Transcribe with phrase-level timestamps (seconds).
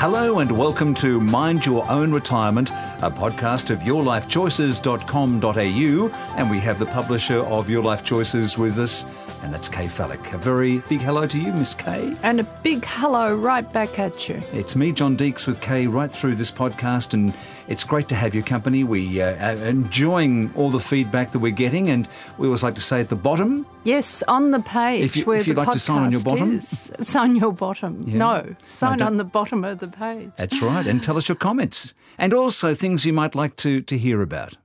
[0.00, 6.36] Hello and welcome to Mind Your Own Retirement, a podcast of yourlifechoices.com.au.
[6.36, 9.04] And we have the publisher of Your Life Choices with us,
[9.42, 10.32] and that's Kaye Fallick.
[10.32, 12.14] A very big hello to you, Miss Kaye.
[12.22, 14.40] And a big hello right back at you.
[14.52, 17.34] It's me, John Deeks, with Kaye right through this podcast, and
[17.68, 18.84] it's great to have your company.
[18.84, 22.08] We uh, are enjoying all the feedback that we're getting, and
[22.38, 23.66] we always like to say at the bottom.
[23.84, 26.22] Yes, on the page If you- where if you'd the like to sign on your
[26.22, 26.52] bottom.
[26.56, 26.90] is.
[27.00, 28.02] Sign your bottom.
[28.06, 30.30] No, sign don't- on the bottom of the page.
[30.36, 33.96] That's right, and tell us your comments, and also things you might like to, to
[33.98, 34.56] hear about.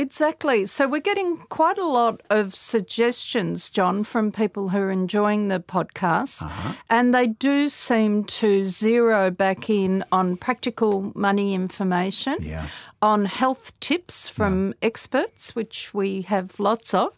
[0.00, 0.64] Exactly.
[0.64, 5.60] So we're getting quite a lot of suggestions, John, from people who are enjoying the
[5.60, 6.42] podcast.
[6.42, 6.72] Uh-huh.
[6.88, 12.66] And they do seem to zero back in on practical money information, Yeah.
[13.02, 17.14] On health tips from experts, which we have lots of,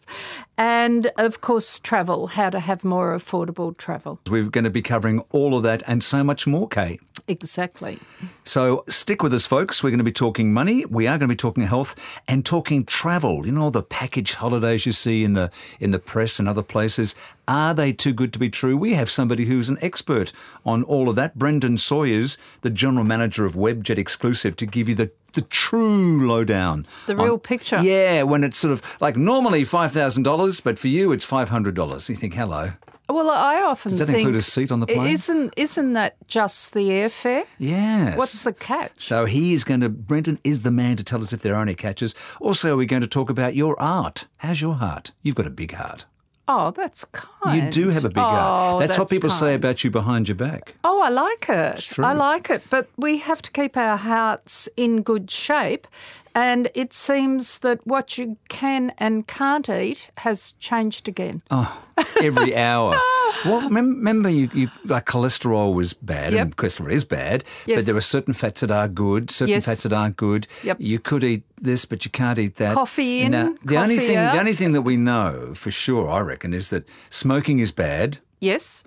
[0.57, 4.17] and of course, travel, how to have more affordable travel.
[4.29, 6.99] We're going to be covering all of that and so much more, Kaye.
[7.27, 7.99] Exactly.
[8.43, 9.83] So stick with us, folks.
[9.83, 10.85] We're going to be talking money.
[10.85, 13.45] We are going to be talking health and talking travel.
[13.45, 16.63] You know, all the package holidays you see in the in the press and other
[16.63, 17.15] places.
[17.47, 18.77] Are they too good to be true?
[18.77, 20.31] We have somebody who's an expert
[20.65, 21.35] on all of that.
[21.37, 26.87] Brendan Sawyers, the general manager of Webjet Exclusive, to give you the the true lowdown.
[27.07, 27.81] The on- real picture.
[27.81, 31.49] Yeah, when it's sort of like normally five thousand dollars, but for you it's five
[31.49, 32.09] hundred dollars.
[32.09, 32.71] You think, hello.
[33.09, 35.07] Well, I often Does that think include a seat on the plane?
[35.07, 37.45] Isn't isn't that just the airfare?
[37.59, 38.17] Yes.
[38.17, 38.91] What's the catch?
[38.97, 41.61] So he is going to, Brendan is the man to tell us if there are
[41.61, 42.15] any catches.
[42.39, 44.27] Also, we're we going to talk about your art.
[44.37, 45.11] How's your heart?
[45.21, 46.05] You've got a big heart.
[46.47, 47.63] Oh, that's kind.
[47.63, 48.79] You do have a big oh, heart.
[48.79, 50.75] That's, what people say about you behind your back.
[50.83, 51.79] Oh, I like it.
[51.79, 52.03] true.
[52.03, 52.63] I like it.
[52.69, 55.87] But we have to keep our hearts in good shape.
[56.35, 61.43] And it seems that what you can and can't eat has changed again.
[61.51, 61.83] Oh,
[62.21, 62.99] every hour.
[63.45, 67.43] Well, mem- remember, you, you like cholesterol was bad, and cholesterol is bad.
[67.67, 69.65] But there are certain fats that are good, certain Yes.
[69.65, 70.47] fats that aren't good.
[70.63, 70.77] Yep.
[70.79, 72.73] You could eat this, but you can't eat that.
[72.73, 74.33] Coffee in, Now, the only thing, out.
[74.33, 78.19] the only thing that we know for sure, I reckon, is that smoking is bad.
[78.39, 78.83] Yes,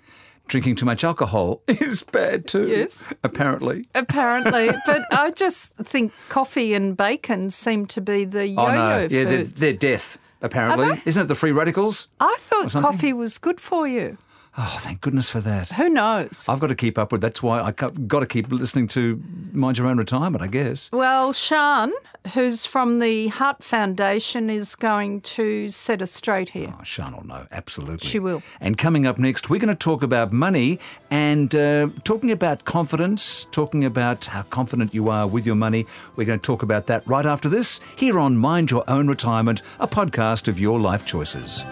[0.49, 2.69] Drinking too much alcohol is bad too.
[2.69, 3.13] Yes.
[3.25, 3.85] apparently.
[3.95, 4.71] apparently.
[4.87, 9.25] but I just think coffee and bacon seem to be the yo-yo Oh no, yeah,
[9.25, 10.19] they're, they're death.
[10.43, 12.09] Apparently, isn't it the free radicals?
[12.21, 14.19] I thought coffee was good for you.
[14.59, 15.69] Oh, thank goodness for that.
[15.71, 16.47] Who knows?
[16.49, 17.21] I've got to keep up with.
[17.21, 19.23] That's why I got to keep listening to
[19.53, 20.43] Mind Your Own Retirement.
[20.43, 20.91] I guess.
[20.93, 21.93] Well, Sian,
[22.33, 26.73] who's from the Heart Foundation, is going to set us straight here.
[26.79, 28.07] Oh, Sian will know absolutely.
[28.09, 28.43] She will.
[28.61, 30.81] And coming up next, we're going to talk about money
[31.11, 35.85] and uh, talking about confidence, talking about how confident you are with your money.
[36.17, 39.61] We're going to talk about that right after this here on Mind Your Own Retirement,
[39.81, 41.65] a podcast of your life choices.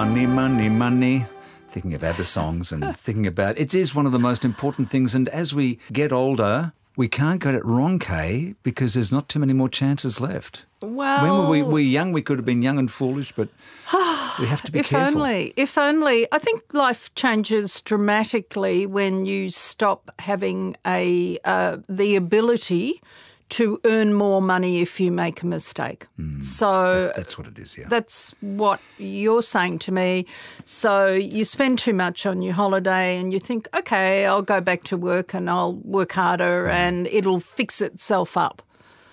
[0.00, 1.26] Money, money, money.
[1.68, 5.14] Thinking of ABBA songs and thinking about it is one of the most important things.
[5.14, 9.38] And as we get older, we can't get it wrong, Kaye, because there's not too
[9.38, 10.64] many more chances left.
[10.80, 12.12] Well, When were we, we young?
[12.12, 13.50] We could have been young and foolish, but
[14.40, 15.06] we have to be if careful.
[15.08, 16.26] If only, if only.
[16.32, 23.02] I think life changes dramatically when you stop having a uh, the ability
[23.50, 26.06] to earn more money if you make a mistake.
[26.40, 27.86] so That's what it is, yeah.
[27.88, 30.26] That's what you're saying to me.
[30.64, 34.82] So you spend too much on your holiday and you think, okay, I'll go back
[34.84, 36.72] to work and I'll work harder Mm.
[36.74, 38.62] and it'll fix itself up.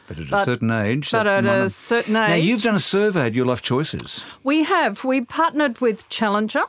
[0.07, 1.11] but at a certain age.
[1.11, 4.23] But at a certain Now, you've done a survey at Your Life Choices.
[4.43, 5.03] We have.
[5.03, 6.63] We partnered with Challenger.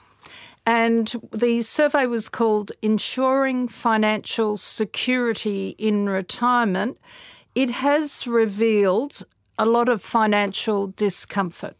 [0.66, 6.98] And the survey was called Ensuring Financial Security in Retirement.
[7.58, 9.24] It has revealed
[9.58, 11.74] a lot of financial discomfort.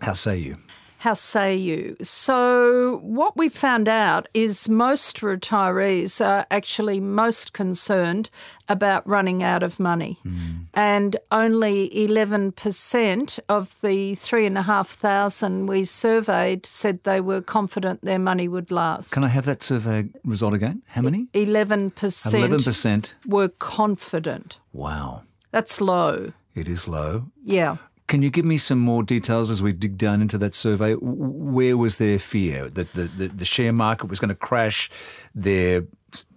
[0.00, 0.56] How say you?
[1.06, 1.96] How say you?
[2.02, 8.28] So, what we found out is most retirees are actually most concerned
[8.68, 10.18] about running out of money.
[10.24, 10.64] Hmm.
[10.74, 18.72] And only 11% of the 3,500 we surveyed said they were confident their money would
[18.72, 19.12] last.
[19.12, 20.82] Can I have that survey result again?
[20.88, 21.28] How many?
[21.34, 23.14] 11% 11%.
[23.24, 24.58] were confident.
[24.72, 25.22] Wow.
[25.52, 26.32] That's low.
[26.56, 27.26] It is low.
[27.44, 27.76] Yeah.
[28.06, 30.94] Can you give me some more details as we dig down into that survey?
[30.94, 34.90] Where was their fear that the, the, the share market was going to crash,
[35.34, 35.84] their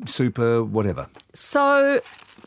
[0.05, 1.07] super, whatever?
[1.33, 2.01] So,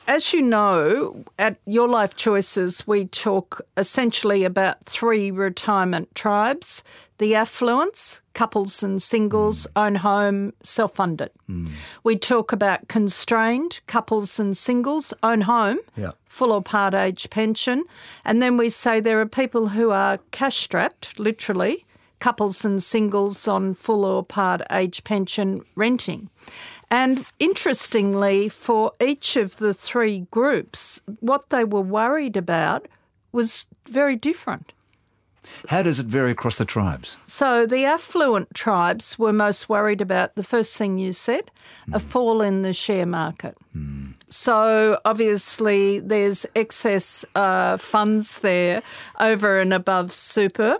[0.06, 6.82] as you know, at Your Life Choices, we talk essentially about three retirement tribes
[7.18, 9.86] the affluents, couples and singles, mm.
[9.86, 11.30] own home, self funded.
[11.48, 11.70] Mm.
[12.02, 16.12] We talk about constrained, couples and singles, own home, Yeah.
[16.26, 17.84] full or part age pension.
[18.24, 21.84] And then we say there are people who are cash strapped, literally,
[22.18, 26.28] couples and singles on full or part age pension renting.
[26.92, 32.86] And interestingly, for each of the three groups, what they were worried about
[33.32, 34.74] was very different.
[35.68, 37.16] How does it vary across the tribes?
[37.24, 41.50] So the affluent tribes were most worried about the first thing you said,
[41.88, 41.94] mm.
[41.94, 43.56] a fall in the share market.
[43.74, 44.12] Mm.
[44.28, 48.82] So obviously there's excess uh, funds there
[49.18, 50.76] over and above super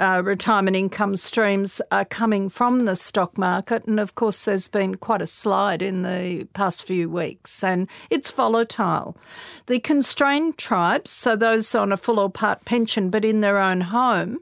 [0.00, 3.84] uh, retirement income streams are coming from the stock market.
[3.86, 8.30] And of course, there's been quite a slide in the past few weeks, and it's
[8.30, 9.16] volatile.
[9.66, 13.80] The constrained tribes, so those on a full or part pension but in their own
[13.80, 14.40] home,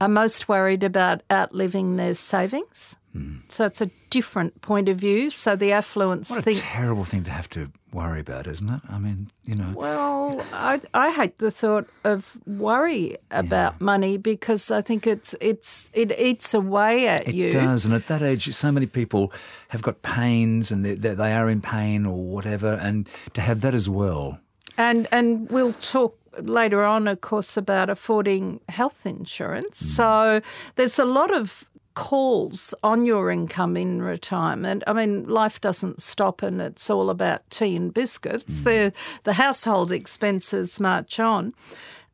[0.00, 2.96] are most worried about outliving their savings.
[3.18, 3.50] Mm.
[3.50, 5.30] So it's a different point of view.
[5.30, 8.80] So the affluence what a think terrible thing to have to worry about, isn't it?
[8.88, 9.72] I mean, you know.
[9.74, 13.84] Well, I, I hate the thought of worry about yeah.
[13.84, 17.48] money because I think it's it's it eats away at it you.
[17.48, 19.32] It does, and at that age, so many people
[19.68, 23.74] have got pains and they, they are in pain or whatever, and to have that
[23.74, 24.40] as well.
[24.76, 29.82] And and we'll talk later on, of course, about affording health insurance.
[29.82, 29.86] Mm.
[29.86, 30.40] So
[30.76, 31.66] there's a lot of
[31.98, 34.84] calls on your income in retirement.
[34.86, 38.60] I mean, life doesn't stop and it's all about tea and biscuits.
[38.60, 38.64] Mm.
[38.64, 38.92] The,
[39.24, 41.54] the household expenses march on.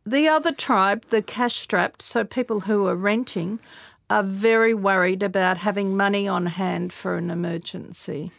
[0.06, 3.60] The other tribe, the cash strapped, so people who are renting,
[4.08, 8.32] are very worried about having money on hand for an emergency.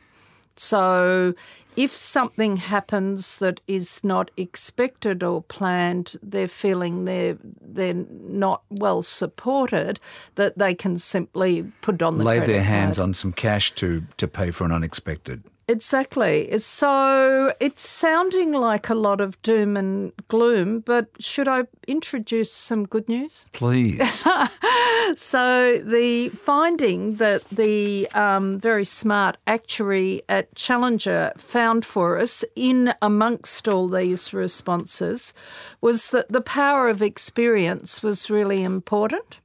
[0.56, 1.36] So
[1.76, 9.02] if something happens that is not expected or planned, they're feeling they're they're not well
[9.02, 10.00] supported,
[10.36, 12.66] that they can simply put on the lay their card.
[12.66, 15.44] hands on some cash to to pay for an unexpected.
[15.68, 16.58] Exactly.
[16.60, 22.86] So it's sounding like a lot of doom and gloom, but should I introduce some
[22.86, 23.48] good news?
[23.54, 24.24] Please.
[25.16, 32.94] so the finding that the um, very smart actuary at Challenger found for us in
[33.02, 35.34] amongst all these responses
[35.82, 39.40] was that the power of experience was really important.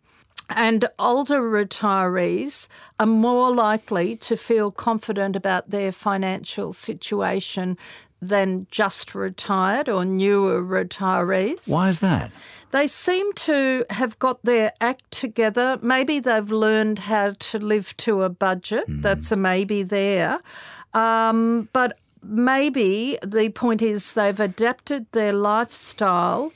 [0.51, 2.69] And older retirees
[2.99, 7.79] are more likely to feel confident about their financial situation
[8.23, 11.71] than just retired or newer retirees.
[11.71, 12.31] Why is that?
[12.71, 15.79] They seem to have got their act together.
[15.83, 18.87] Maybe they've learned how to live to a budget.
[18.89, 19.03] Mm.
[19.03, 20.41] That's a maybe there.
[20.93, 26.53] Um, but maybe the point is they've adapted their lifestyle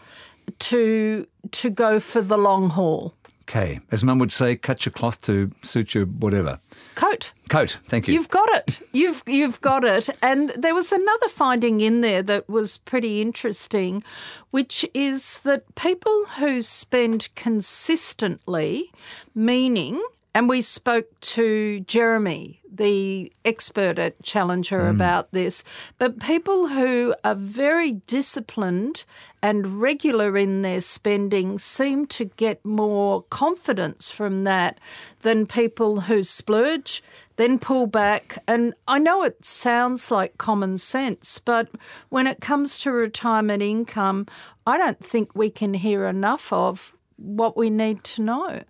[0.58, 3.14] to to go for the long haul.
[3.48, 3.80] Okay.
[3.90, 6.58] As mum would say, cut your cloth to suit your whatever.
[6.94, 7.32] Coat.
[7.50, 7.78] Coat.
[7.84, 8.14] Thank you.
[8.14, 8.80] You've got it.
[8.92, 10.08] You've you've got it.
[10.22, 14.02] And there was another finding in there that was pretty interesting,
[14.50, 18.90] which is that people who spend consistently,
[19.34, 20.02] meaning
[20.34, 24.90] and we spoke to Jeremy, the expert at Challenger, mm.
[24.90, 25.62] about this.
[25.98, 29.04] But people who are very disciplined
[29.40, 34.80] and regular in their spending seem to get more confidence from that
[35.22, 37.00] than people who splurge,
[37.36, 38.38] then pull back.
[38.48, 41.68] And I know it sounds like common sense, but
[42.08, 44.26] when it comes to retirement income,
[44.66, 48.62] I don't think we can hear enough of what we need to know.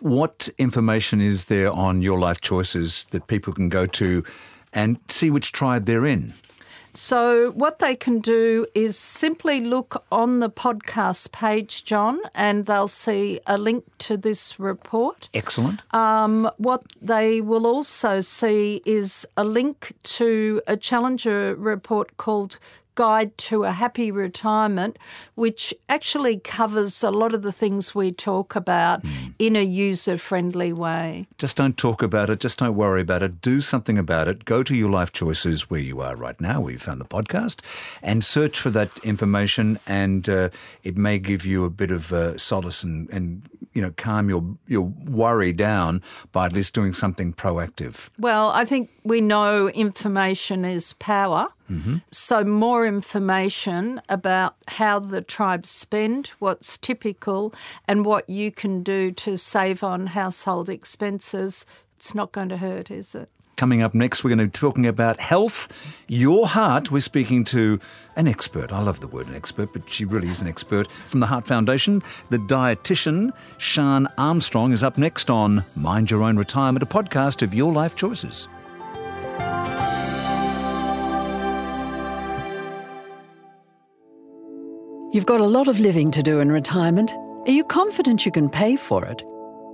[0.00, 4.24] What information is there on your life choices that people can go to
[4.72, 6.34] and see which tribe they're in?
[6.92, 12.88] So, what they can do is simply look on the podcast page, John, and they'll
[12.88, 15.28] see a link to this report.
[15.32, 15.82] Excellent.
[15.94, 22.58] Um, what they will also see is a link to a Challenger report called
[22.94, 24.98] Guide to a Happy Retirement,
[25.34, 29.34] which actually covers a lot of the things we talk about mm.
[29.38, 31.26] in a user friendly way.
[31.38, 34.44] Just don't talk about it, just don't worry about it, do something about it.
[34.44, 37.60] Go to your life choices where you are right now, where you found the podcast,
[38.02, 40.50] and search for that information, and uh,
[40.82, 44.44] it may give you a bit of uh, solace and, and you know calm your
[44.66, 48.10] your worry down by at least doing something proactive.
[48.18, 51.48] Well, I think we know information is power.
[51.70, 51.98] Mm-hmm.
[52.10, 57.54] So, more information about how the tribes spend, what's typical,
[57.86, 61.66] and what you can do to save on household expenses.
[61.96, 63.30] It's not going to hurt, is it?
[63.56, 66.90] Coming up next, we're going to be talking about health, your heart.
[66.90, 67.78] We're speaking to
[68.16, 68.72] an expert.
[68.72, 70.90] I love the word an expert, but she really is an expert.
[70.90, 76.38] From the Heart Foundation, the dietitian, Sian Armstrong, is up next on Mind Your Own
[76.38, 78.48] Retirement, a podcast of your life choices.
[85.12, 87.10] You've got a lot of living to do in retirement.
[87.44, 89.24] Are you confident you can pay for it?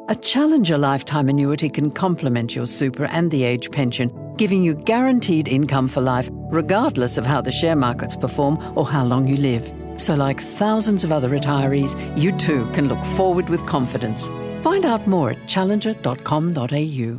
[0.09, 5.47] A Challenger lifetime annuity can complement your super and the age pension, giving you guaranteed
[5.47, 9.71] income for life, regardless of how the share markets perform or how long you live.
[9.99, 14.31] So, like thousands of other retirees, you too can look forward with confidence.
[14.63, 17.19] Find out more at challenger.com.au.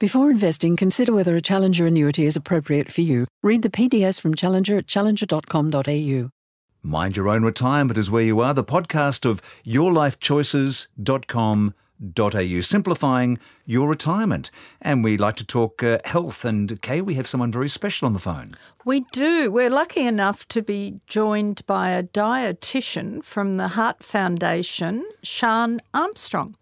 [0.00, 3.28] Before investing, consider whether a Challenger annuity is appropriate for you.
[3.44, 6.33] Read the PDS from Challenger at challenger.com.au.
[6.86, 14.50] Mind Your Own Retirement is where you are, the podcast of yourlifechoices.com.au, simplifying your retirement.
[14.82, 16.44] And we like to talk uh, health.
[16.44, 18.54] And Kaye, we have someone very special on the phone.
[18.84, 19.50] We do.
[19.50, 26.54] We're lucky enough to be joined by a dietitian from the Heart Foundation, Sian Armstrong.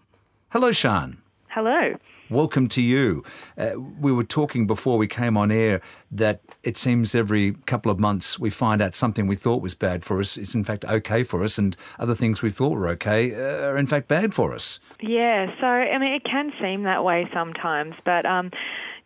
[0.51, 1.21] Hello, Sian.
[1.49, 1.97] Hello.
[2.31, 3.25] Welcome to you.
[3.59, 5.81] Uh, we were talking before we came on air
[6.13, 10.05] that it seems every couple of months we find out something we thought was bad
[10.05, 13.35] for us is in fact okay for us, and other things we thought were okay
[13.35, 14.81] uh, are in fact bad for us.
[15.01, 18.51] Yeah, so I mean, it can seem that way sometimes, but um,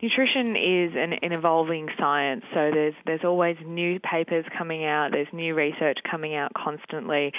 [0.01, 5.27] nutrition is an, an, evolving science, so there's there's always new papers coming out, there's
[5.33, 7.31] new research coming out constantly.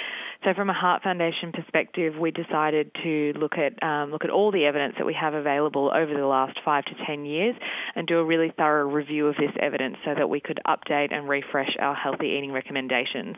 [0.43, 4.51] So from a Heart Foundation perspective, we decided to look at um, look at all
[4.51, 7.55] the evidence that we have available over the last five to ten years,
[7.95, 11.29] and do a really thorough review of this evidence so that we could update and
[11.29, 13.37] refresh our healthy eating recommendations.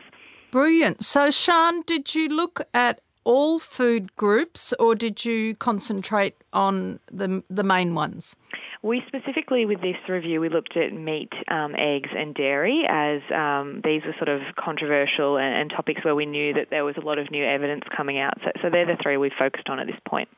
[0.50, 1.02] Brilliant.
[1.02, 7.42] So, Sian, did you look at all food groups, or did you concentrate on the
[7.48, 8.36] the main ones?
[8.82, 13.80] We specifically, with this review, we looked at meat, um, eggs, and dairy as um,
[13.84, 17.00] these were sort of controversial and, and, topics where we knew that there was a
[17.00, 18.34] lot of new evidence coming out.
[18.42, 20.28] So, so they're the three we focused on at this point.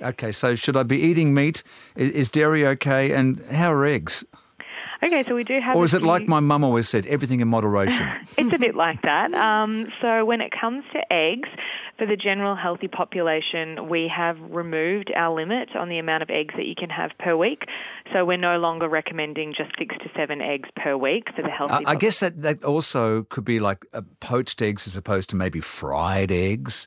[0.00, 1.64] Okay, so should I be eating meat?
[1.96, 3.10] Is, is dairy okay?
[3.10, 4.24] And how are eggs?
[5.02, 5.76] Okay, so we do have.
[5.76, 6.08] Or is it few...
[6.08, 8.08] like my mum always said, everything in moderation?
[8.38, 9.32] it's a bit like that.
[9.34, 11.48] Um, so when it comes to eggs,
[11.98, 16.54] for the general healthy population, we have removed our limit on the amount of eggs
[16.56, 17.64] that you can have per week.
[18.12, 21.84] So we're no longer recommending just six to seven eggs per week for the healthy.
[21.84, 25.36] Uh, I guess that that also could be like uh, poached eggs as opposed to
[25.36, 26.86] maybe fried eggs.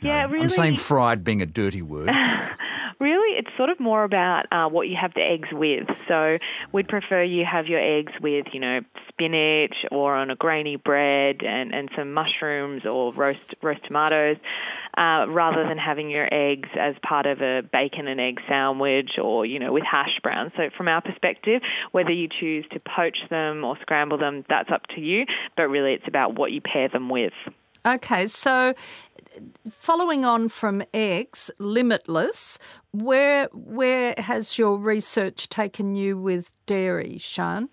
[0.00, 0.42] Yeah, really.
[0.42, 2.14] I'm saying fried being a dirty word.
[3.04, 5.86] Really, it's sort of more about uh, what you have the eggs with.
[6.08, 6.38] So
[6.72, 8.80] we'd prefer you have your eggs with, you know,
[9.10, 14.38] spinach or on a grainy bread and, and some mushrooms or roast roast tomatoes,
[14.96, 19.44] uh, rather than having your eggs as part of a bacon and egg sandwich or,
[19.44, 20.52] you know, with hash browns.
[20.56, 21.60] So from our perspective,
[21.92, 25.26] whether you choose to poach them or scramble them, that's up to you.
[25.58, 27.34] But really, it's about what you pair them with.
[27.86, 28.72] Okay, so
[29.70, 32.58] following on from eggs, limitless,
[32.92, 37.68] where where has your research taken you with dairy, Sian?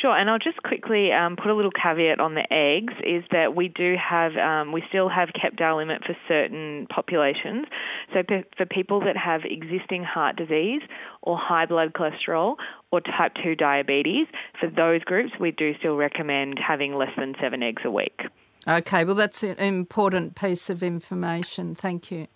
[0.00, 3.54] Sure, and I'll just quickly um, put a little caveat on the eggs is that
[3.54, 7.66] we do have, um, we still have kept our limit for certain populations.
[8.14, 8.22] So
[8.56, 10.80] for people that have existing heart disease
[11.22, 12.56] or high blood cholesterol
[12.90, 14.26] or type 2 diabetes,
[14.58, 18.20] for those groups, we do still recommend having less than seven eggs a week.
[18.68, 21.74] Okay, well, that's an important piece of information.
[21.74, 22.26] Thank you.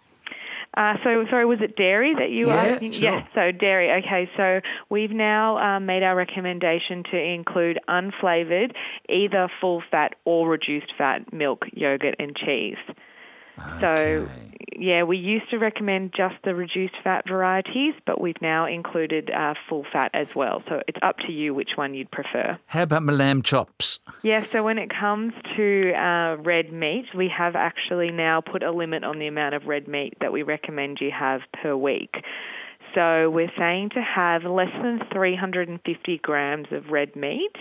[0.76, 2.92] Uh, so, sorry, was it dairy that you yes, asking?
[2.92, 3.10] Sure.
[3.10, 3.92] Yes, so dairy.
[4.02, 8.72] Okay, so we've now um, made our recommendation to include unflavoured,
[9.08, 12.76] either full fat or reduced fat milk, yogurt, and cheese.
[13.58, 13.80] Okay.
[13.80, 14.28] So,
[14.76, 19.54] yeah, we used to recommend just the reduced fat varieties, but we've now included uh,
[19.68, 20.62] full fat as well.
[20.68, 22.58] So it's up to you which one you'd prefer.
[22.66, 24.00] How about my lamb chops?
[24.22, 28.72] Yeah, so when it comes to uh, red meat, we have actually now put a
[28.72, 32.16] limit on the amount of red meat that we recommend you have per week.
[32.94, 37.56] So we're saying to have less than 350 grams of red meat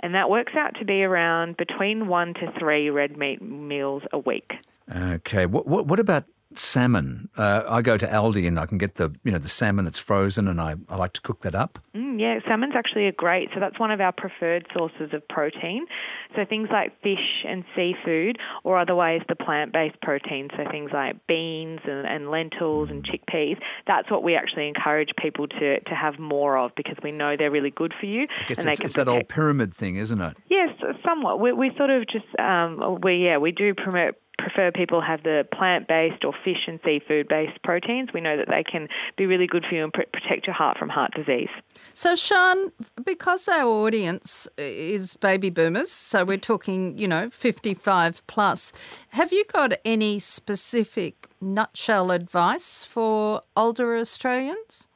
[0.00, 4.18] and that works out to be around between one to three red meat meals a
[4.18, 4.52] week.
[4.94, 5.46] Okay.
[5.46, 6.24] What, what, what about
[6.54, 7.28] salmon.
[7.36, 9.98] Uh, I go to Aldi and I can get the you know the salmon that's
[9.98, 11.78] frozen, and I, I like to cook that up.
[11.94, 13.48] Mm, yeah, salmon's actually a great.
[13.54, 15.86] So that's one of our preferred sources of protein.
[16.34, 20.48] So things like fish and seafood, or otherwise the plant-based protein.
[20.56, 23.58] So things like beans and, and lentils and chickpeas.
[23.86, 27.50] That's what we actually encourage people to to have more of because we know they're
[27.50, 28.26] really good for you.
[28.48, 30.36] and it's, it's that old pyramid thing, isn't it?
[30.48, 30.70] Yes,
[31.04, 31.40] somewhat.
[31.40, 35.46] We, we sort of just um, we yeah we do promote prefer people have the
[35.52, 38.10] plant based or fish and seafood based proteins.
[38.12, 40.78] We know that they can be really good for you and pr- protect your heart
[40.78, 41.48] from heart disease.
[41.92, 42.72] So, Sian,
[43.04, 48.72] because our audience is baby boomers, so we're talking, you know, 55 plus,
[49.10, 54.88] have you got any specific nutshell advice for older Australians?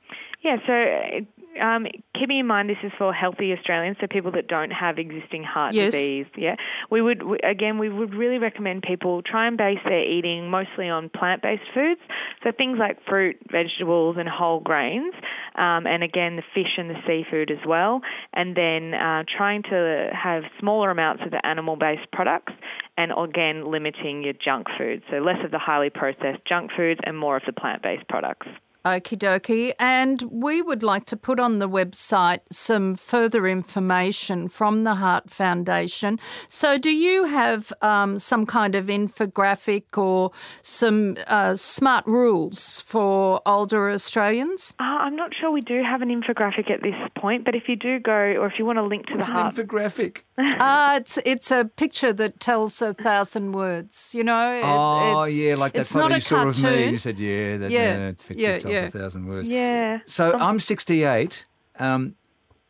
[0.42, 1.26] Yeah, so
[1.60, 1.86] um,
[2.18, 5.74] keeping in mind this is for healthy Australians, so people that don't have existing heart
[5.74, 5.92] Yes.
[5.92, 6.26] disease.
[6.36, 6.56] Yeah,
[6.90, 10.88] we would we- again we would really recommend people try and base their eating mostly
[10.88, 12.00] on plant-based foods,
[12.42, 15.14] so things like fruit, vegetables, and whole grains,
[15.56, 18.00] um, and again the fish and the seafood as well,
[18.34, 22.52] and then uh, trying to have smaller amounts of the animal-based products,
[22.96, 27.16] and again limiting your junk food, so less of the highly processed junk foods and
[27.18, 28.46] more of the plant-based products.
[28.84, 29.72] Okie dokie.
[29.78, 35.28] And we would like to put on the website some further information from the Heart
[35.30, 36.18] Foundation.
[36.48, 40.30] So, do you have um, some kind of infographic or
[40.62, 44.74] some uh, smart rules for older Australians?
[44.80, 47.76] Uh, I'm not sure we do have an infographic at this point, but if you
[47.76, 50.18] do go, or if you want to link to It's the an heart, infographic.
[50.38, 54.14] uh, it's it's a picture that tells a thousand words.
[54.14, 54.52] You know.
[54.58, 56.62] It- Oh, it's- yeah, like that it's photo not a you saw of me.
[56.62, 56.92] cartoon.
[56.92, 58.88] You said, yeah, that Yeah, uh, picture yeah, tells yeah.
[58.88, 59.48] a thousand words.
[59.48, 59.98] yeah.
[60.06, 61.46] So I'm 68.
[61.78, 62.14] Um,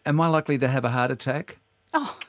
[0.07, 1.59] am I likely to have a heart attack?
[1.95, 2.16] Oh.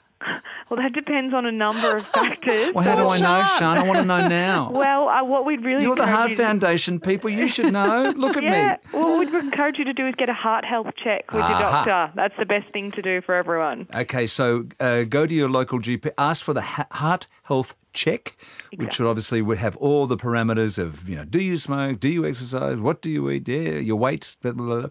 [0.70, 2.74] Well, that depends on a number of factors.
[2.74, 3.78] Well, how do I know, Sian.
[3.78, 4.72] I want to know now.
[4.82, 7.30] Well, uh, what we'd really You're the Heart you to- Foundation people.
[7.30, 8.14] You should know.
[8.16, 8.90] Look at Yeah, me.
[8.94, 11.60] well, what we'd encourage you to do is get a heart health check with your
[11.60, 12.14] doctor.
[12.16, 13.86] That's the best thing to do for everyone.
[13.94, 18.36] Okay, so uh, go to your local GP, ask for the ha- heart health check,
[18.76, 22.10] which would obviously would have all the parameters of you know, do you smoke, do
[22.10, 24.90] you exercise, what do you eat, yeah, your weight, blah, blah, blah.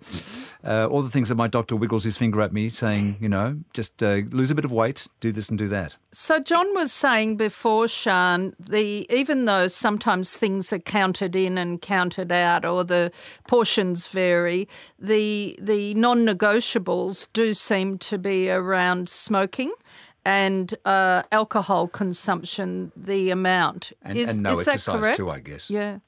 [0.63, 3.59] Uh, all the things that my doctor wiggles his finger at me, saying, you know,
[3.73, 5.97] just uh, lose a bit of weight, do this and do that.
[6.13, 11.81] So John was saying before, Sian, the even though sometimes things are counted in and
[11.81, 13.13] counted out, or the
[13.49, 19.73] portions vary, the the non-negotiables do seem to be around smoking
[20.25, 22.93] and uh, alcohol consumption.
[22.97, 25.17] The amount And, is, and no is that exercise correct?
[25.17, 25.71] too, I guess.
[25.71, 25.99] Yeah.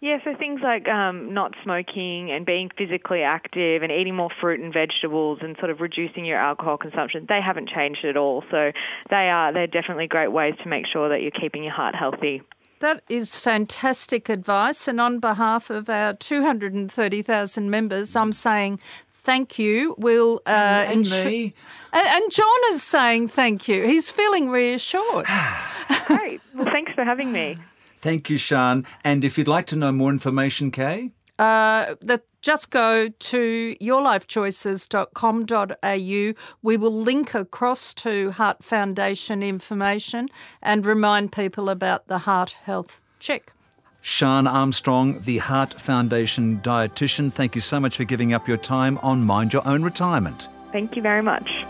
[0.00, 4.60] Yeah, so things like um, not smoking and being physically active and eating more fruit
[4.60, 8.44] and vegetables and sort of reducing your alcohol consumption, they haven't changed at all.
[8.50, 8.72] So
[9.08, 12.42] they are they're definitely great ways to make sure that you're keeping your heart healthy.
[12.80, 14.86] That is fantastic advice.
[14.86, 19.94] And on behalf of our 230,000 members, I'm saying thank you.
[19.98, 20.42] We'll.
[20.46, 20.50] Uh,
[20.88, 21.54] And ensu- me.
[21.96, 23.84] And, and John is saying thank you.
[23.84, 25.24] He's feeling reassured.
[26.06, 26.42] Great.
[26.54, 27.56] Well, thanks for having me.
[27.96, 28.84] Thank you, Sian.
[29.02, 36.34] And if you'd like to know more information, Kaye, uh, that just go to yourlifechoices.com.au.
[36.62, 40.28] We will link across to Heart Foundation information
[40.60, 43.54] and remind people about the heart health check.
[44.02, 48.98] Sian Armstrong, the Heart Foundation dietitian, thank you so much for giving up your time
[48.98, 50.48] on Mind Your Own Retirement.
[50.72, 51.64] Thank you very much.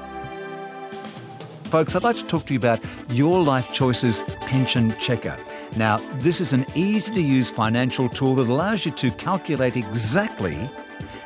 [1.77, 5.37] Folks, I'd like to talk to you about Your Life Choices Pension Checker.
[5.77, 10.57] Now, this is an easy to use financial tool that allows you to calculate exactly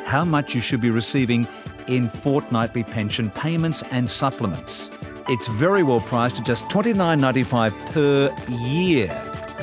[0.07, 1.47] how much you should be receiving
[1.87, 4.91] in fortnightly pension payments and supplements.
[5.29, 9.07] It's very well priced at just $29.95 per year.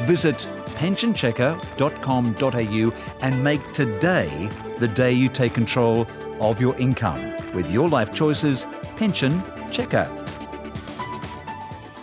[0.05, 0.37] Visit
[0.77, 6.07] pensionchecker.com.au and make today the day you take control
[6.39, 10.26] of your income with Your Life Choices Pension Checker.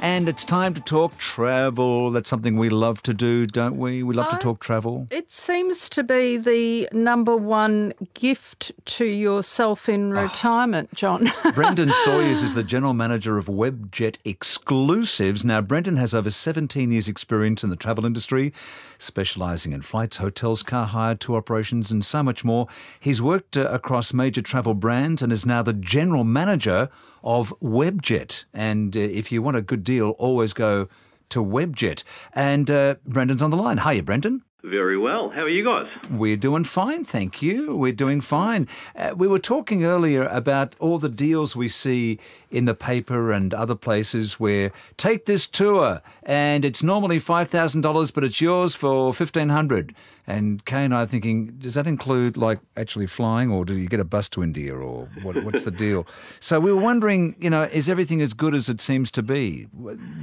[0.05, 2.11] And it's time to talk travel.
[2.11, 4.03] That's something we love to do, don't we?
[4.03, 5.07] We love to talk travel.
[5.11, 11.33] It seems to be the number one gift to yourself in retirement, John.
[11.55, 15.43] Brendan Sawyers is the general manager of Webjet Exclusives.
[15.43, 18.53] Now, Brendan has over 17 years' experience in the travel industry,
[18.99, 22.69] specialising in flights, hotels, car hire, tour operations, and so much more.
[23.01, 26.90] He's worked uh, across major travel brands and is now the general manager
[27.24, 28.44] of Webjet.
[28.54, 30.88] And uh, if you want a good deal, always go
[31.30, 32.04] to Webjet.
[32.34, 33.78] And uh, Brendan's on the line.
[33.78, 34.42] Hiya, Brendan.
[34.64, 35.28] Very well.
[35.28, 35.87] How are you guys?
[36.10, 37.76] We're doing fine, thank you.
[37.76, 38.66] We're doing fine.
[38.96, 42.18] Uh, we were talking earlier about all the deals we see
[42.50, 48.24] in the paper and other places where take this tour and it's normally $5,000 but
[48.24, 49.94] it's yours for 1500
[50.26, 53.88] And Kaye and I are thinking, does that include like actually flying or do you
[53.88, 56.06] get a bus to India or what, what's the deal?
[56.40, 59.62] So we were wondering, you know, is everything as good as it seems to be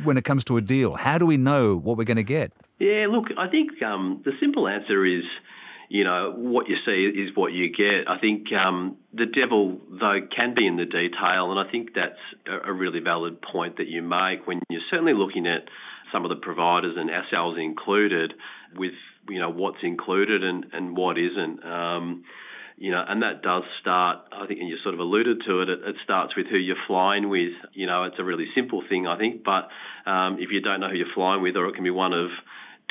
[0.03, 0.95] when it comes to a deal?
[0.95, 2.53] How do we know what we're going to get?
[2.79, 5.23] Yeah, look, I think um, the simple answer is,
[5.89, 8.07] you know, what you see is what you get.
[8.07, 12.21] I think um, the devil, though, can be in the detail, and I think that's
[12.47, 15.63] a, a really valid point that you make when you're certainly looking at
[16.11, 18.33] some of the providers and ourselves included
[18.75, 18.93] with,
[19.29, 21.63] you know, what's included and, and what isn't.
[21.65, 22.23] Um,
[22.77, 25.69] you know, and that does start, I think, and you sort of alluded to it,
[25.69, 27.53] it, it starts with who you're flying with.
[27.73, 29.69] You know, it's a really simple thing, I think, but
[30.10, 32.29] um, if you don't know who you're flying with, or it can be one of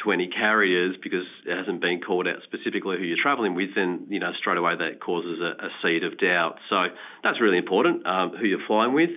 [0.05, 4.07] to any carriers because it hasn't been called out specifically who you're travelling with, then
[4.09, 6.57] you know straight away that causes a, a seed of doubt.
[6.71, 6.77] So
[7.23, 9.11] that's really important um, who you're flying with,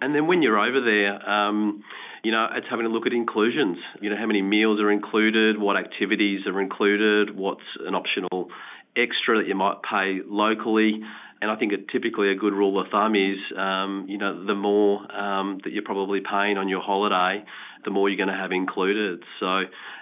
[0.00, 1.28] and then when you're over there.
[1.28, 1.84] Um,
[2.26, 3.78] you know, it's having a look at inclusions.
[4.00, 8.48] You know, how many meals are included, what activities are included, what's an optional
[8.96, 11.02] extra that you might pay locally.
[11.40, 14.56] And I think it, typically a good rule of thumb is, um, you know, the
[14.56, 17.44] more um, that you're probably paying on your holiday,
[17.84, 19.22] the more you're going to have included.
[19.38, 19.60] So,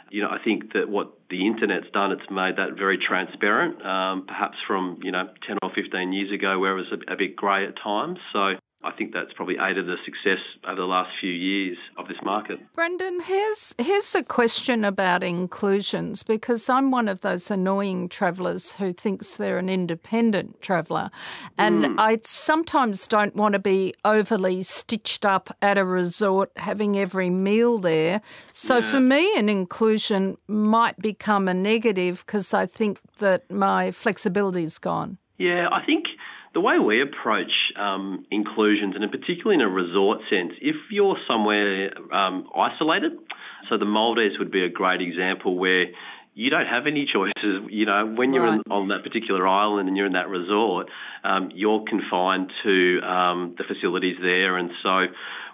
[0.09, 3.85] you know, I think that what the internet's done, it's made that very transparent.
[3.85, 7.17] Um, perhaps from you know 10 or 15 years ago, where it was a, a
[7.19, 8.17] bit grey at times.
[8.33, 12.19] So I think that's probably aided the success over the last few years of this
[12.23, 12.61] market.
[12.75, 18.93] Brendan, here's here's a question about inclusions because I'm one of those annoying travellers who
[18.93, 21.09] thinks they're an independent traveller,
[21.57, 21.95] and mm.
[21.99, 27.79] I sometimes don't want to be overly stitched up at a resort having every meal
[27.79, 28.21] there.
[28.53, 28.91] So yeah.
[28.91, 34.79] for me, an inclusion might become a negative because I think that my flexibility is
[34.79, 35.19] gone.
[35.39, 36.05] Yeah, I think
[36.55, 41.91] the way we approach um, inclusions, and particularly in a resort sense, if you're somewhere
[42.15, 43.13] um, isolated,
[43.69, 45.87] so the Maldives would be a great example where
[46.35, 47.35] you don't have any choices.
[47.75, 48.63] You know, when you're right.
[48.65, 50.87] in, on that particular island and you're in that resort,
[51.25, 55.07] um, you're confined to um, the facilities there, and so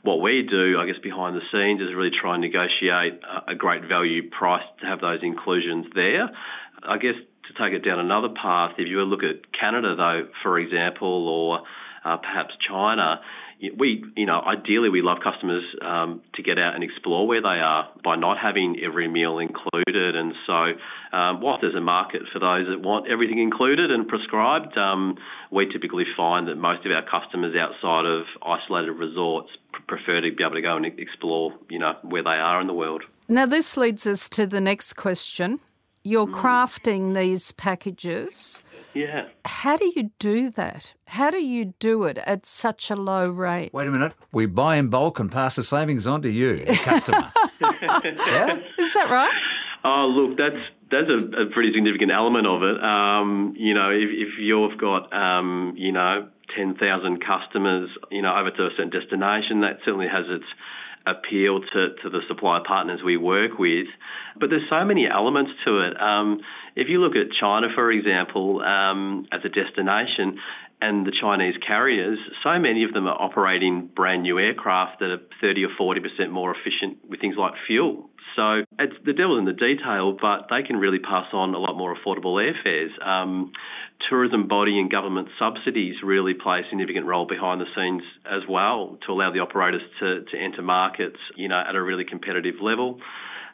[0.02, 3.84] what we do, I guess, behind the scenes is really try and negotiate a great
[3.88, 6.30] value price to have those inclusions there.
[6.82, 7.16] I guess
[7.50, 11.60] to take it down another path, if you look at Canada, though, for example, or
[12.04, 13.20] uh, perhaps China,
[13.76, 17.60] we, you know, ideally we love customers um, to get out and explore where they
[17.60, 20.16] are by not having every meal included.
[20.16, 24.78] And so, um, whilst there's a market for those that want everything included and prescribed,
[24.78, 25.18] um,
[25.50, 29.50] we typically find that most of our customers outside of isolated resorts
[29.86, 32.74] prefer to be able to go and explore, you know, where they are in the
[32.74, 33.02] world.
[33.28, 35.60] Now, this leads us to the next question
[36.02, 36.32] you're mm.
[36.32, 38.62] crafting these packages.
[38.94, 39.28] Yeah.
[39.44, 40.94] How do you do that?
[41.06, 43.72] How do you do it at such a low rate?
[43.72, 44.14] Wait a minute.
[44.32, 47.32] We buy in bulk and pass the savings on to you, the customer.
[47.60, 48.58] yeah?
[48.78, 49.32] Is that right?
[49.84, 50.60] Oh, look, that's
[50.90, 52.82] that's a, a pretty significant element of it.
[52.82, 58.50] Um, you know, if, if you've got, um, you know, 10,000 customers, you know, over
[58.50, 60.44] to a certain destination, that certainly has its
[61.06, 63.86] appeal to, to the supplier partners we work with.
[64.38, 66.00] But there's so many elements to it.
[66.00, 66.40] Um,
[66.76, 70.38] if you look at China, for example, um, as a destination,
[70.82, 75.20] and the Chinese carriers, so many of them are operating brand new aircraft that are
[75.40, 78.08] 30 or 40% more efficient with things like fuel.
[78.36, 81.76] So it's the devil's in the detail, but they can really pass on a lot
[81.76, 82.90] more affordable airfares.
[83.06, 83.52] Um,
[84.08, 88.98] tourism body and government subsidies really play a significant role behind the scenes as well
[89.06, 93.00] to allow the operators to, to enter markets, you know, at a really competitive level.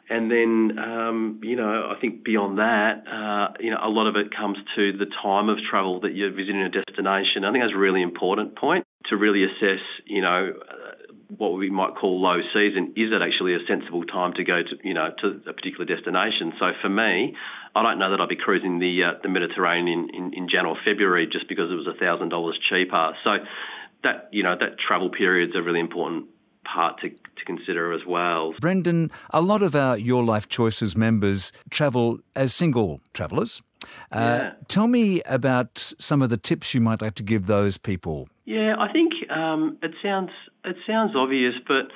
[0.09, 4.15] And then, um, you know, I think beyond that, uh, you know, a lot of
[4.15, 7.43] it comes to the time of travel that you're visiting a destination.
[7.43, 10.53] I think that's a really important point to really assess, you know,
[11.37, 14.75] what we might call low season, is it actually a sensible time to go to,
[14.83, 16.53] you know, to a particular destination?
[16.59, 17.35] So for me,
[17.75, 20.77] I don't know that I'd be cruising the uh, the Mediterranean in, in, in January
[20.77, 23.13] or February just because it was thousand dollars cheaper.
[23.23, 23.37] So
[24.03, 26.27] that you know that travel period's a really important
[26.63, 28.53] part to, to consider as well.
[28.59, 33.61] Brendan, a lot of our Your Life Choices members travel as single travellers.
[34.11, 34.51] Uh, yeah.
[34.67, 38.27] Tell me about some of the tips you might like to give those people.
[38.45, 40.31] Yeah, I think um, it sounds
[40.63, 41.91] it sounds obvious, but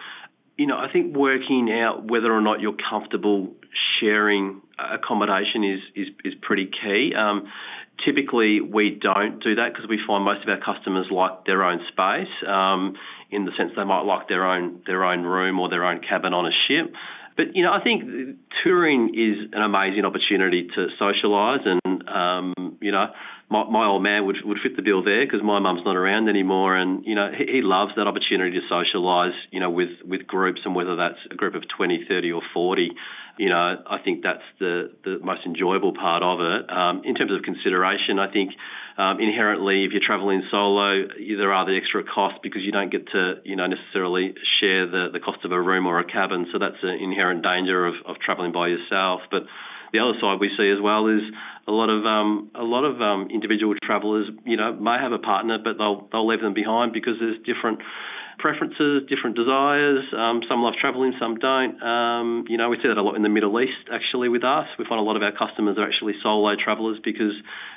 [0.58, 3.54] you know, I think working out whether or not you're comfortable
[4.00, 7.14] sharing accommodation is is, is pretty key.
[7.18, 7.48] Um,
[8.06, 11.80] typically, we don't do that because we find most of our customers like their own
[11.92, 12.32] space.
[12.48, 12.96] Um,
[13.32, 16.34] in the sense they might like their own their own room or their own cabin
[16.34, 16.94] on a ship.
[17.38, 22.92] But you know, I think touring is an amazing opportunity to socialise, and um, you
[22.92, 23.08] know,
[23.52, 26.30] my, my old man would would fit the bill there because my mum's not around
[26.30, 30.26] anymore, and you know, he, he loves that opportunity to socialise, you know, with with
[30.26, 32.92] groups, and whether that's a group of 20, 30 or forty,
[33.38, 36.72] you know, I think that's the the most enjoyable part of it.
[36.72, 38.52] Um, in terms of consideration, I think
[38.98, 43.08] um, inherently, if you're travelling solo, there are the extra costs because you don't get
[43.12, 46.48] to, you know, necessarily share the, the cost of a room or a cabin.
[46.54, 49.22] So that's an inherent danger of, of travelling by yourself.
[49.30, 49.44] But
[49.94, 51.22] the other side we see as well is
[51.68, 55.20] a lot of um, a lot of um, individual travellers, you know, may have a
[55.20, 57.80] partner, but they'll they'll leave them behind because there's different
[58.40, 60.04] preferences, different desires.
[60.18, 61.82] Um, some love travelling, some don't.
[61.82, 64.66] Um, you know, we see that a lot in the Middle East actually with us.
[64.80, 67.34] We find a lot of our customers are actually solo travellers because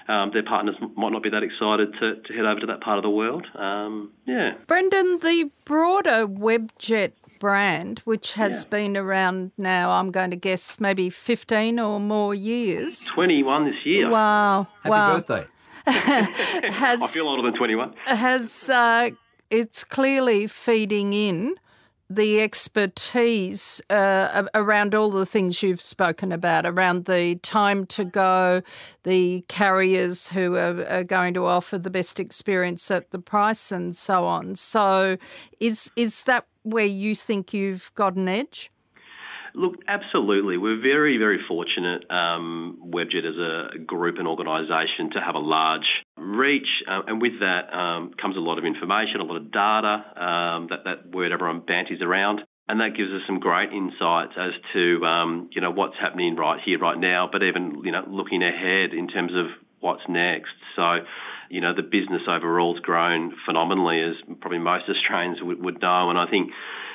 [0.09, 2.99] um, their partners might not be that excited to, to head over to that part
[2.99, 3.47] of the world.
[3.55, 4.55] Um, yeah.
[4.67, 11.11] Brendan, the broader Webjet brand, which has been around now, I'm going to guess maybe
[11.11, 13.07] 15 or more years.
[13.07, 14.11] 21 this year.
[14.11, 14.69] Wow.
[14.83, 15.15] Happy wow.
[15.15, 15.47] birthday.
[15.87, 17.95] Has, I feel older than 21.
[18.07, 19.11] has uh,
[19.51, 21.57] it's clearly feeding in
[22.11, 28.63] the expertise uh, around all the things you've spoken about, around the time to go,
[29.05, 33.97] the carriers who are, are, going to offer the best experience at the price, and
[33.97, 34.55] so on.
[34.57, 35.17] So,
[35.61, 38.71] is is that where you think you've got an edge?
[39.57, 40.57] Look, absolutely.
[40.59, 45.87] We're very, very fortunate, um, Webjet as a group and organisation, to have a large
[46.17, 49.95] reach, uh, and with that um, comes a lot of information, a lot of data,
[50.21, 52.41] um, that, that word everyone banties around.
[52.67, 56.59] And that gives us some great insights as to, um, you know, what's happening right
[56.65, 59.47] here, right now, but even, you know, looking ahead in terms of
[59.81, 60.57] what's next.
[60.75, 61.05] So,
[61.55, 66.11] you know, the business overall has grown phenomenally, as probably most Australians would, would know.
[66.11, 66.51] And I think,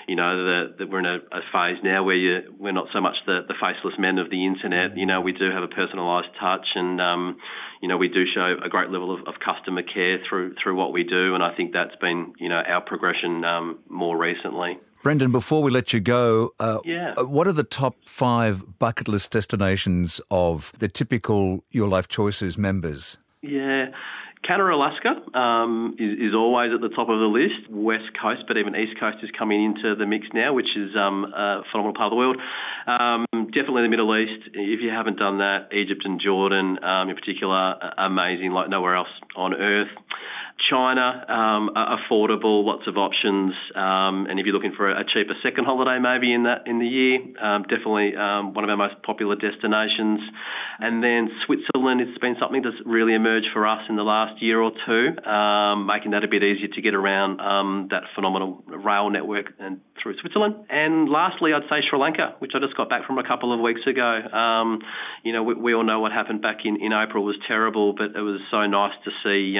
[0.05, 3.15] you know, that, we're in a, a, phase now where you, we're not so much
[3.25, 4.97] the, the, faceless men of the internet.
[4.97, 7.37] You know, we do have a personalised touch, and um,
[7.81, 10.91] you know, we do show a great level of, of, customer care through through what
[10.91, 14.77] we do, and I think that's been, you know, our progression um, more recently.
[15.03, 17.13] Brendan, before we let you go, uh, yeah.
[17.15, 22.57] Uh, what are the top five bucket list destinations of the typical Your Life Choices
[22.57, 23.17] members?
[23.41, 23.91] Yeah.
[24.45, 27.69] Canada, Alaska um, is, is, always at the top of the list.
[27.69, 31.25] West Coast, but even East Coast is coming into the mix now, which is um,
[31.35, 32.37] a phenomenal part of the world.
[32.87, 34.49] Um, definitely the Middle East.
[34.53, 39.11] If you haven't done that, Egypt and Jordan um, in particular, amazing like nowhere else
[39.35, 39.91] on earth.
[40.69, 45.65] China, um, affordable, lots of options, um, and if you're looking for a cheaper second
[45.65, 49.35] holiday, maybe in that in the year, um, definitely um, one of our most popular
[49.35, 50.19] destinations.
[50.79, 54.61] And then Switzerland, it's been something that's really emerged for us in the last year
[54.61, 59.09] or two, um, making that a bit easier to get around um, that phenomenal rail
[59.09, 60.55] network and through Switzerland.
[60.69, 63.59] And lastly, I'd say Sri Lanka, which I just got back from a couple of
[63.59, 64.21] weeks ago.
[65.23, 68.15] you know, we, we, all know what happened back in, in April was terrible, but
[68.15, 69.57] it was so nice to see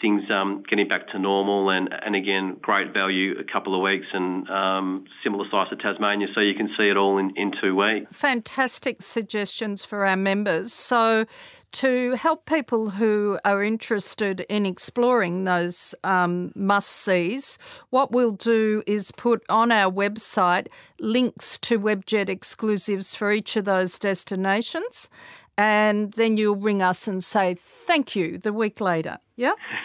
[0.00, 4.06] things um, getting back to normal, and, and again, great value a couple of weeks
[4.12, 7.74] and um, similar size to Tasmania, so you can see it all in, in two
[7.74, 8.14] weeks.
[8.16, 10.72] Fantastic suggestions for our members.
[10.72, 11.26] So,
[11.70, 17.58] to help people who are interested in exploring those um, must sees,
[17.90, 23.66] what we'll do is put on our website links to Webjet exclusives for each of
[23.66, 25.10] those destinations
[25.58, 29.18] and then you'll ring us and say thank you the week later.
[29.34, 29.52] Yeah?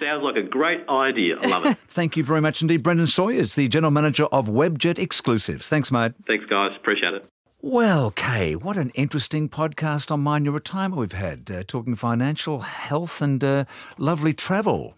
[0.00, 1.36] Sounds like a great idea.
[1.40, 1.78] I love it.
[1.86, 2.82] Thank you very much indeed.
[2.82, 5.68] Brendan Sawyers, the General Manager of Webjet Exclusives.
[5.68, 6.12] Thanks, mate.
[6.26, 6.72] Thanks, guys.
[6.76, 7.24] Appreciate it.
[7.62, 12.60] Well, Kaye, what an interesting podcast on Mind Your Retirement we've had, uh, talking financial,
[12.60, 13.66] health, and uh,
[13.98, 14.96] lovely travel.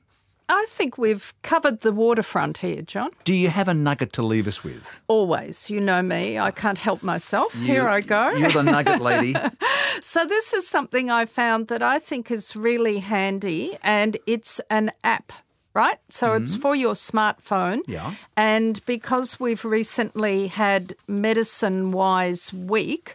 [0.53, 3.11] I think we've covered the waterfront here, John.
[3.25, 5.01] Do you have a nugget to leave us with?
[5.09, 5.71] Always.
[5.71, 6.39] You know me.
[6.39, 7.55] I can't help myself.
[7.57, 8.33] You, here I go.
[8.33, 9.35] You're the nugget lady.
[10.03, 14.93] so, this is something I found that I think is really handy, and it's an
[15.03, 15.33] app
[15.75, 15.99] right?
[16.11, 16.43] So mm-hmm.
[16.43, 17.81] it's for your smartphone.
[17.87, 18.15] Yeah.
[18.37, 23.15] And because we've recently had Medicine Wise Week,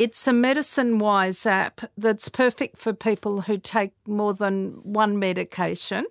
[0.00, 6.06] it's a medicine wise app that's perfect for people who take more than one medication.